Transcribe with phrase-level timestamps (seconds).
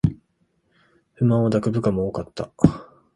[1.13, 2.51] 不満を抱く部下も多かった